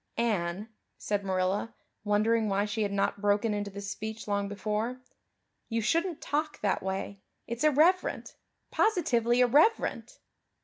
"Anne," 0.17 0.67
said 0.97 1.23
Marilla, 1.23 1.75
wondering 2.03 2.49
why 2.49 2.65
she 2.65 2.81
had 2.81 2.91
not 2.91 3.21
broken 3.21 3.53
into 3.53 3.69
this 3.69 3.91
speech 3.91 4.27
long 4.27 4.47
before, 4.49 4.99
"you 5.69 5.79
shouldn't 5.79 6.19
talk 6.19 6.59
that 6.61 6.81
way. 6.81 7.21
It's 7.45 7.63
irreverent 7.63 8.35
positively 8.71 9.41
irreverent." 9.41 10.17